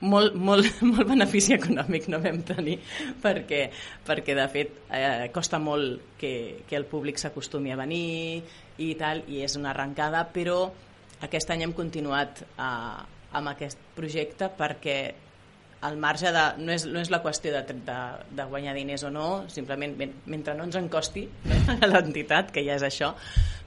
molt, 0.00 0.34
molt, 0.34 0.68
molt 0.92 1.08
benefici 1.08 1.54
econòmic 1.56 2.08
no 2.12 2.20
vam 2.24 2.42
tenir 2.46 2.78
perquè, 3.22 3.68
perquè 4.06 4.36
de 4.36 4.46
fet 4.52 4.78
eh, 4.90 5.30
costa 5.34 5.60
molt 5.62 6.16
que, 6.20 6.64
que 6.68 6.78
el 6.78 6.86
públic 6.90 7.20
s'acostumi 7.20 7.72
a 7.72 7.80
venir 7.80 8.42
i 8.78 8.94
tal, 8.98 9.22
i 9.28 9.44
és 9.46 9.56
una 9.60 9.70
arrencada 9.74 10.24
però 10.34 10.64
aquest 11.24 11.50
any 11.54 11.64
hem 11.64 11.74
continuat 11.76 12.42
eh, 12.44 13.04
amb 13.34 13.50
aquest 13.54 13.80
projecte 13.96 14.50
perquè 14.58 14.98
al 15.84 15.98
marge 16.00 16.30
de... 16.32 16.42
No 16.64 16.72
és, 16.72 16.86
no 16.88 17.00
és 17.02 17.10
la 17.12 17.20
qüestió 17.20 17.52
de, 17.52 17.74
de, 17.84 17.96
de 18.32 18.44
guanyar 18.48 18.72
diners 18.76 19.04
o 19.04 19.10
no, 19.12 19.26
simplement 19.52 19.92
mentre 20.32 20.54
no 20.56 20.64
ens 20.64 20.78
en 20.80 20.88
costi 20.88 21.26
a 21.68 21.88
l'entitat, 21.92 22.54
que 22.54 22.64
ja 22.64 22.78
és 22.78 22.86
això, 22.86 23.12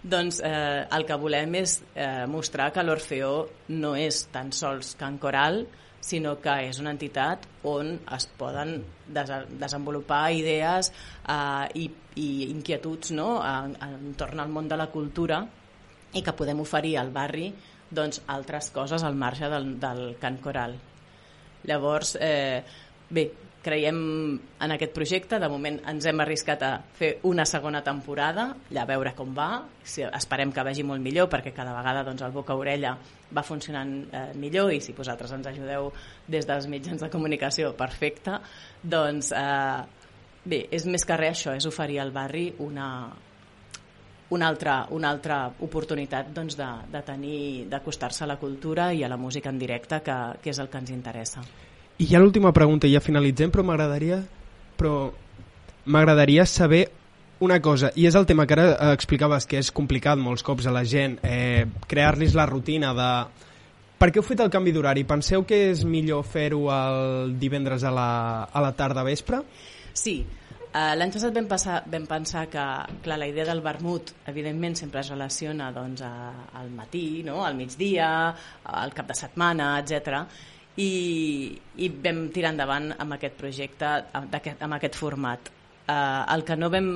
doncs 0.01 0.41
eh, 0.41 0.87
el 0.97 1.05
que 1.05 1.17
volem 1.21 1.59
és 1.61 1.77
eh, 1.93 2.25
mostrar 2.29 2.71
que 2.73 2.85
l'Orfeó 2.85 3.33
no 3.77 3.93
és 3.99 4.23
tan 4.33 4.49
sols 4.55 4.95
can 4.97 5.19
coral, 5.21 5.67
sinó 6.01 6.35
que 6.41 6.53
és 6.69 6.79
una 6.79 6.93
entitat 6.95 7.45
on 7.67 7.95
es 8.15 8.27
poden 8.39 8.77
des 9.07 9.31
desenvolupar 9.59 10.31
idees 10.35 10.91
eh, 11.27 11.65
i, 11.75 11.87
i 12.15 12.27
inquietuds 12.51 13.11
no? 13.17 13.37
en, 13.43 13.75
entorn 13.87 14.43
al 14.43 14.53
món 14.53 14.69
de 14.69 14.77
la 14.79 14.89
cultura 14.93 15.41
i 16.13 16.23
que 16.23 16.35
podem 16.37 16.61
oferir 16.63 16.97
al 16.97 17.11
barri 17.11 17.49
doncs, 17.89 18.21
altres 18.27 18.69
coses 18.75 19.03
al 19.03 19.15
marge 19.15 19.47
del, 19.49 19.77
del 19.79 20.17
cant 20.19 20.39
coral. 20.43 20.75
Llavors, 21.67 22.15
eh, 22.19 22.63
bé, 23.09 23.29
creiem 23.63 23.97
en 24.61 24.73
aquest 24.73 24.93
projecte, 24.95 25.39
de 25.41 25.49
moment 25.51 25.79
ens 25.89 26.05
hem 26.07 26.21
arriscat 26.23 26.63
a 26.63 26.71
fer 26.97 27.17
una 27.27 27.45
segona 27.49 27.81
temporada, 27.83 28.49
ja 28.71 28.83
a 28.83 28.89
veure 28.89 29.13
com 29.17 29.33
va, 29.35 29.63
si, 29.83 30.05
esperem 30.05 30.53
que 30.55 30.63
vagi 30.63 30.85
molt 30.87 31.03
millor 31.03 31.29
perquè 31.31 31.53
cada 31.55 31.75
vegada 31.75 32.05
doncs, 32.07 32.23
el 32.23 32.35
boca-orella 32.35 32.95
va 33.35 33.43
funcionant 33.43 33.93
eh, 34.07 34.23
millor 34.39 34.71
i 34.73 34.79
si 34.83 34.95
vosaltres 34.95 35.33
ens 35.35 35.51
ajudeu 35.51 35.91
des 36.27 36.47
dels 36.47 36.69
mitjans 36.71 37.03
de 37.03 37.11
comunicació, 37.11 37.73
perfecte, 37.77 38.39
doncs 38.83 39.33
eh, 39.35 39.83
bé, 40.47 40.63
és 40.71 40.87
més 40.87 41.05
que 41.05 41.19
res 41.19 41.35
això, 41.37 41.55
és 41.57 41.67
oferir 41.67 41.99
al 42.01 42.13
barri 42.15 42.47
una, 42.63 42.89
una 44.29 44.47
altra, 44.47 44.79
una 44.91 45.11
altra 45.11 45.45
oportunitat 45.59 46.31
doncs, 46.35 46.55
de, 46.59 46.69
de 46.93 47.01
tenir 47.07 47.39
d'acostar-se 47.71 48.23
a 48.23 48.31
la 48.31 48.39
cultura 48.39 48.93
i 48.93 49.03
a 49.03 49.11
la 49.11 49.19
música 49.19 49.49
en 49.49 49.59
directe, 49.59 50.01
que, 50.03 50.19
que 50.43 50.55
és 50.55 50.59
el 50.63 50.71
que 50.71 50.85
ens 50.85 50.93
interessa. 50.95 51.43
I 51.97 52.05
ja 52.05 52.19
l'última 52.21 52.53
pregunta, 52.53 52.89
ja 52.89 53.01
finalitzem, 53.01 53.49
però 53.49 53.63
m'agradaria 53.65 54.21
però 54.77 55.11
m'agradaria 55.85 56.45
saber 56.45 56.91
una 57.39 57.59
cosa, 57.61 57.91
i 57.95 58.07
és 58.09 58.15
el 58.17 58.25
tema 58.25 58.47
que 58.47 58.55
ara 58.55 58.69
eh, 58.71 58.93
explicaves 58.95 59.45
que 59.49 59.59
és 59.61 59.69
complicat 59.73 60.17
molts 60.17 60.45
cops 60.45 60.65
a 60.65 60.73
la 60.73 60.83
gent, 60.85 61.19
eh, 61.25 61.67
crear-los 61.89 62.37
la 62.37 62.47
rutina 62.49 62.93
de... 62.97 63.11
Per 63.97 64.11
què 64.13 64.21
heu 64.21 64.25
fet 64.25 64.41
el 64.45 64.51
canvi 64.53 64.73
d'horari? 64.73 65.03
Penseu 65.09 65.45
que 65.45 65.57
és 65.71 65.83
millor 65.85 66.25
fer-ho 66.25 66.67
el 66.73 67.33
divendres 67.41 67.85
a 67.85 67.93
la, 67.93 68.09
a 68.45 68.61
la 68.61 68.73
tarda 68.77 69.05
vespre? 69.07 69.41
Sí, 69.93 70.19
Uh, 70.67 70.91
L'any 70.99 71.09
passat 71.09 71.31
vam, 71.33 71.45
passar, 71.49 71.77
vam 71.89 72.03
pensar 72.05 72.41
que 72.51 72.63
clar, 73.01 73.15
la 73.17 73.25
idea 73.25 73.45
del 73.47 73.61
vermut 73.65 74.11
evidentment 74.29 74.75
sempre 74.77 74.99
es 74.99 75.07
relaciona 75.09 75.71
doncs, 75.73 76.03
a, 76.05 76.49
al 76.59 76.67
matí, 76.75 77.23
no? 77.25 77.39
al 77.47 77.55
migdia, 77.57 78.09
al 78.75 78.93
cap 78.93 79.07
de 79.09 79.15
setmana, 79.17 79.71
etc 79.79 80.27
i, 80.77 80.91
i 81.81 81.89
vam 81.89 82.27
tirar 82.33 82.53
endavant 82.53 82.91
amb 82.97 83.17
aquest 83.17 83.37
projecte, 83.39 83.89
amb 84.17 84.35
aquest, 84.37 84.61
amb 84.61 84.77
aquest 84.77 84.97
format. 84.99 85.53
Uh, 85.87 86.25
el 86.35 86.43
que 86.43 86.57
no 86.59 86.69
vam 86.69 86.91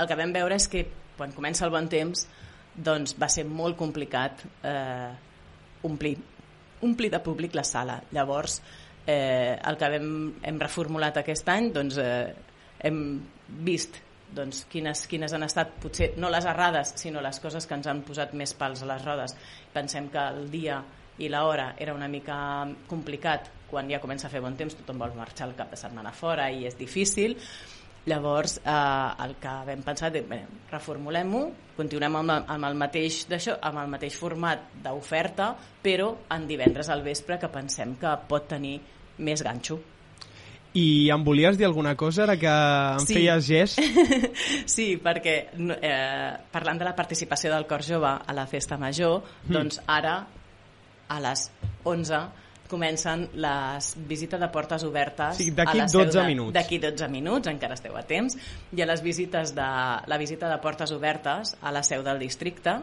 el 0.00 0.08
que 0.08 0.16
vam 0.16 0.32
veure 0.32 0.56
és 0.56 0.68
que 0.70 0.84
quan 1.18 1.34
comença 1.36 1.66
el 1.66 1.74
bon 1.74 1.88
temps 1.92 2.24
doncs 2.74 3.16
va 3.20 3.28
ser 3.28 3.44
molt 3.44 3.76
complicat 3.76 4.44
eh, 4.64 5.10
omplir, 5.84 6.14
omplir 6.86 7.10
de 7.12 7.20
públic 7.20 7.56
la 7.58 7.64
sala. 7.66 7.98
Llavors, 8.14 8.60
eh, 9.06 9.58
el 9.58 9.76
que 9.76 9.90
vam, 9.96 10.12
hem 10.46 10.60
reformulat 10.62 11.20
aquest 11.20 11.50
any, 11.52 11.70
doncs, 11.74 11.98
eh, 12.00 12.30
hem 12.86 13.02
vist 13.66 13.98
doncs, 14.30 14.62
quines, 14.70 15.02
quines 15.10 15.34
han 15.34 15.42
estat, 15.42 15.74
potser 15.82 16.12
no 16.22 16.30
les 16.30 16.46
errades, 16.46 16.94
sinó 17.02 17.20
les 17.20 17.40
coses 17.42 17.66
que 17.66 17.74
ens 17.74 17.90
han 17.90 18.04
posat 18.06 18.32
més 18.38 18.54
pals 18.54 18.84
a 18.84 18.88
les 18.92 19.04
rodes. 19.04 19.34
Pensem 19.74 20.08
que 20.08 20.22
el 20.32 20.46
dia 20.52 20.78
i 21.18 21.28
l'hora 21.28 21.74
era 21.78 21.94
una 21.94 22.08
mica 22.08 22.36
complicat 22.88 23.50
quan 23.70 23.90
ja 23.90 24.00
comença 24.02 24.26
a 24.26 24.30
fer 24.30 24.40
bon 24.42 24.56
temps, 24.58 24.74
tothom 24.74 24.98
vol 24.98 25.14
marxar 25.18 25.48
el 25.48 25.56
cap 25.58 25.70
de 25.70 25.78
setmana 25.78 26.12
fora 26.12 26.50
i 26.50 26.66
és 26.66 26.78
difícil 26.78 27.36
llavors 28.06 28.58
eh, 28.64 29.24
el 29.24 29.36
que 29.40 29.52
vam 29.68 29.84
pensar 29.84 30.10
és 30.16 30.24
reformulem-ho 30.70 31.42
continuem 31.76 32.16
amb, 32.22 32.34
amb 32.48 32.68
el 32.70 32.78
mateix 32.80 33.26
d'això 33.28 33.58
amb 33.60 33.82
el 33.82 33.92
mateix 33.92 34.16
format 34.16 34.70
d'oferta 34.82 35.52
però 35.82 36.14
en 36.32 36.48
divendres 36.48 36.88
al 36.88 37.04
vespre 37.04 37.38
que 37.38 37.52
pensem 37.52 37.96
que 38.00 38.16
pot 38.28 38.48
tenir 38.48 38.78
més 39.18 39.44
ganxo 39.44 39.78
i 40.72 41.10
em 41.10 41.24
volies 41.26 41.58
dir 41.58 41.66
alguna 41.66 41.96
cosa 41.98 42.22
ara 42.22 42.36
que 42.38 42.50
em 42.50 43.06
sí. 43.06 43.14
feies 43.16 43.46
gest? 43.46 43.80
sí, 44.74 44.92
perquè 45.02 45.34
eh, 45.50 46.34
parlant 46.52 46.78
de 46.78 46.86
la 46.86 46.94
participació 46.94 47.50
del 47.50 47.66
Cor 47.66 47.82
Jove 47.82 48.12
a 48.22 48.36
la 48.36 48.46
Festa 48.46 48.78
Major, 48.78 49.18
mm. 49.18 49.50
doncs 49.50 49.80
ara 49.90 50.20
a 51.10 51.18
les 51.20 51.48
11 51.84 52.20
comencen 52.70 53.24
les 53.34 53.88
visites 54.06 54.38
de 54.38 54.46
portes 54.54 54.84
obertes 54.86 55.36
Sí, 55.40 55.48
a 55.50 55.54
d'aquí 55.58 55.78
la 55.80 55.88
seu 55.90 56.04
12 56.04 56.20
de- 56.20 56.26
minuts. 56.28 56.52
D'aquí 56.54 56.78
12 56.78 57.08
minuts, 57.10 57.48
encara 57.50 57.74
esteu 57.74 57.96
a 57.98 58.04
temps, 58.06 58.36
i 58.72 58.80
a 58.82 58.86
les 58.86 59.02
visites 59.02 59.54
de, 59.56 59.66
la 60.06 60.18
visita 60.22 60.48
de 60.48 60.58
portes 60.62 60.92
obertes 60.94 61.56
a 61.60 61.72
la 61.74 61.82
seu 61.82 62.04
del 62.06 62.20
districte, 62.22 62.76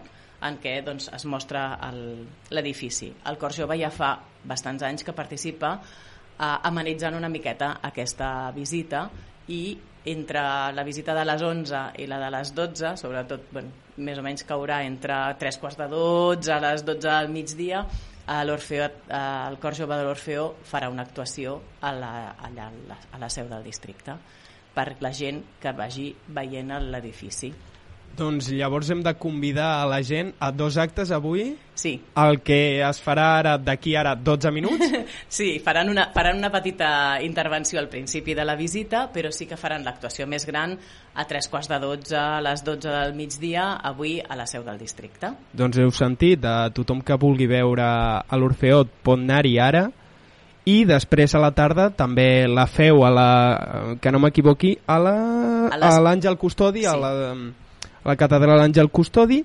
en 0.43 0.59
què 0.61 0.83
doncs, 0.85 1.07
es 1.15 1.23
mostra 1.25 1.79
el- 1.87 2.27
l'edifici. 2.51 3.13
El 3.25 3.37
Cor 3.39 3.55
Jove 3.55 3.79
ja 3.79 3.89
fa 3.89 4.11
bastants 4.43 4.83
anys 4.83 5.03
que 5.07 5.13
participa 5.15 5.77
eh, 5.79 6.57
amenitzant 6.67 7.15
una 7.15 7.29
miqueta 7.29 7.77
aquesta 7.81 8.51
visita 8.51 9.07
i 9.47 9.77
entre 10.05 10.39
la 10.75 10.83
visita 10.83 11.15
de 11.15 11.23
les 11.25 11.41
11 11.41 11.79
i 12.03 12.05
la 12.07 12.19
de 12.19 12.29
les 12.31 12.53
12, 12.53 12.91
sobretot 12.99 13.47
bueno, 13.51 13.71
més 13.97 14.19
o 14.19 14.21
menys 14.21 14.43
caurà 14.47 14.83
entre 14.85 15.15
3 15.39 15.57
quarts 15.57 15.77
de 15.79 15.87
12 15.87 16.51
a 16.53 16.59
les 16.59 16.83
12 16.85 17.07
del 17.09 17.29
migdia, 17.33 17.81
a 18.27 18.43
l'Orfeo, 18.43 18.89
el 19.07 19.57
Cor 19.63 19.75
Jove 19.77 19.95
de 19.95 20.03
l'Orfeo 20.03 20.49
farà 20.67 20.89
una 20.91 21.05
actuació 21.07 21.61
a 21.79 21.93
la, 21.95 22.11
a 22.35 22.49
la, 22.51 22.67
a 23.15 23.21
la 23.21 23.29
seu 23.31 23.47
del 23.47 23.63
districte 23.63 24.17
per 24.75 24.97
la 25.01 25.13
gent 25.15 25.39
que 25.63 25.71
vagi 25.73 26.11
veient 26.35 26.75
l'edifici. 26.91 27.53
Doncs 28.17 28.47
llavors 28.49 28.89
hem 28.89 29.03
de 29.05 29.11
convidar 29.13 29.83
a 29.83 29.85
la 29.85 29.99
gent 30.01 30.31
a 30.41 30.51
dos 30.51 30.77
actes 30.81 31.11
avui, 31.13 31.55
Sí, 31.77 31.91
el 32.17 32.39
que 32.41 32.79
es 32.81 32.97
farà 33.05 33.27
ara 33.37 33.51
d'aquí 33.61 33.91
ara 33.95 34.15
12 34.15 34.49
minuts, 34.51 34.87
Sí, 35.29 35.59
faran 35.61 35.91
una, 35.91 36.07
faran 36.15 36.39
una 36.39 36.49
petita 36.49 37.21
intervenció 37.21 37.77
al 37.79 37.87
principi 37.89 38.33
de 38.33 38.43
la 38.43 38.55
visita, 38.57 39.03
però 39.13 39.29
sí 39.31 39.45
que 39.45 39.55
faran 39.61 39.85
l'actuació 39.85 40.25
més 40.25 40.47
gran 40.49 40.73
a 41.13 41.25
tres 41.29 41.47
quarts 41.47 41.69
de 41.69 41.77
12, 41.83 42.15
a 42.17 42.41
les 42.41 42.63
12 42.65 42.89
del 42.89 43.13
migdia, 43.13 43.75
avui 43.77 44.17
a 44.27 44.35
la 44.35 44.47
seu 44.47 44.63
del 44.65 44.79
districte. 44.81 45.29
doncs 45.53 45.77
heu 45.77 45.91
sentit, 45.93 46.43
a 46.45 46.71
tothom 46.73 47.01
que 47.05 47.13
vulgui 47.21 47.45
veure 47.45 47.85
a 47.85 48.37
l'Orfeot 48.37 48.89
pot 49.03 49.19
anar-hi 49.21 49.59
ara, 49.59 49.85
i 50.65 50.81
després 50.85 51.35
a 51.37 51.39
la 51.39 51.51
tarda 51.55 51.91
també 51.95 52.47
la 52.49 52.65
feu 52.65 53.05
a 53.05 53.11
la, 53.13 53.29
que 54.01 54.11
no 54.11 54.19
m'equivoqui, 54.19 54.73
a 54.87 54.97
la- 54.97 55.69
A 55.69 55.77
les- 55.77 55.93
a 55.93 56.01
l'Àngel 56.01 56.35
Custodi, 56.37 56.83
a 56.85 56.91
Sí. 56.91 56.99
la, 56.99 57.13
a 58.07 58.13
la 58.13 58.15
catedral 58.15 58.61
Àngel 58.63 58.87
Custodi, 58.89 59.41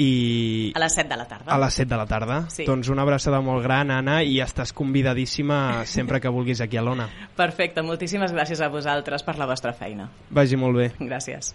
i 0.00 0.72
A 0.74 0.80
les 0.80 0.94
7 0.94 1.08
de 1.10 1.16
la 1.16 1.26
tarda. 1.28 1.52
a 1.52 1.58
les 1.60 1.74
7 1.74 1.88
de 1.90 1.96
la 1.96 2.06
tarda. 2.06 2.36
Sí. 2.48 2.64
Doncs 2.64 2.88
una 2.88 3.02
abraçada 3.02 3.40
molt 3.44 3.62
gran, 3.64 3.90
Anna, 3.90 4.22
i 4.22 4.38
estàs 4.40 4.72
convidadíssima 4.72 5.84
sempre 5.84 6.20
que 6.20 6.28
vulguis 6.32 6.60
aquí 6.60 6.78
a 6.80 6.82
l'Ona. 6.82 7.08
Perfecte, 7.36 7.82
moltíssimes 7.82 8.32
gràcies 8.32 8.60
a 8.64 8.68
vosaltres 8.72 9.22
per 9.22 9.36
la 9.38 9.46
vostra 9.46 9.72
feina. 9.76 10.08
Vagi 10.30 10.56
molt 10.56 10.76
bé. 10.76 10.88
Gràcies. 11.00 11.54